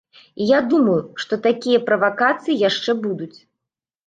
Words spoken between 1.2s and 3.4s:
што такія правакацыі яшчэ будуць.